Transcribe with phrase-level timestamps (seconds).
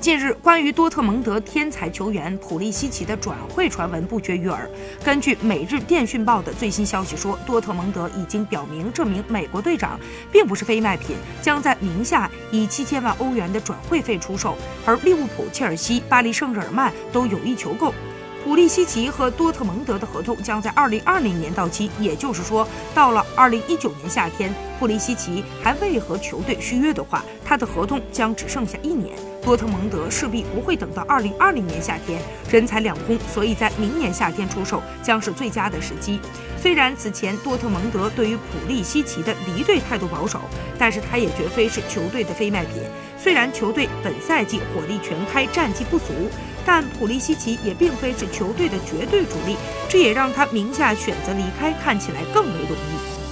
[0.00, 4.68] 近日，关于多特蒙德天才球员普利西奇的转会传闻不绝于耳。
[5.04, 9.98] 根据《每日电讯报》的最新消息说，多特蒙德已经表明，这名美国队长
[10.30, 17.92] 并不是非卖品，将在名下以七千万欧元的转会费出售，而利物浦、切尔西、巴黎圣日耳曼都有意求购。
[18.44, 29.14] 普利西奇和多特蒙德的合同将在二零二零年到期，也就是说，到了二零一九年夏天，普利西奇还未和球队续约的话，他的合同将只剩下一年。
[29.42, 36.20] 多特蒙德势必不会等到二零二零年夏天，人财两空，所以在明年夏天出售将是最佳的时机。
[36.60, 40.40] 虽然此前多特蒙德对于普利西奇的离队态度保守，
[40.78, 42.82] 但是他也绝非是球队的非卖品。
[43.18, 46.06] 虽然球队本赛季火力全开，战绩不俗。
[46.70, 49.56] 但普利西奇也并非是球队的绝对主力，
[49.88, 53.27] 这也让他名下选择离开看起来更为容易。